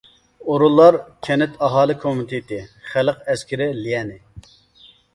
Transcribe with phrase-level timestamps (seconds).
[0.53, 0.97] ئورۇنلار
[1.27, 2.59] كەنت ئاھالە كومىتېتى،
[2.95, 4.21] خەلق ئەسكىرى ليەنى.